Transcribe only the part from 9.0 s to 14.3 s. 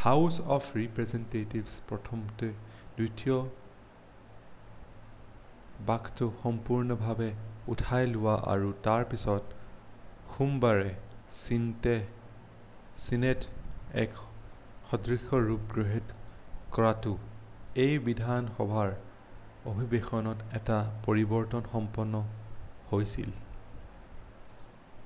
পিছত সোমবাৰে ছিনেটে এক